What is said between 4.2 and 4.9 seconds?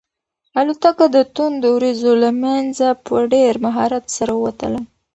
ووتله.